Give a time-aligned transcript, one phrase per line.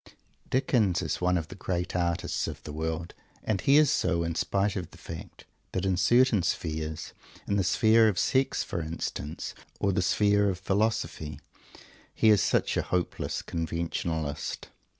[0.49, 3.13] Dickens is one of the great artists of the world,
[3.43, 7.13] and he is so, in spite of the fact that in certain spheres,
[7.45, 11.39] in the sphere of Sex, for instance, or the sphere of Philosophy,
[12.15, 14.69] he is such a hopeless conventionalist.